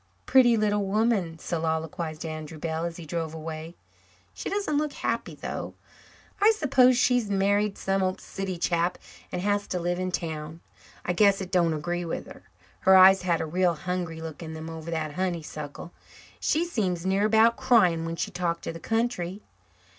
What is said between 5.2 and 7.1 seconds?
though. I suppose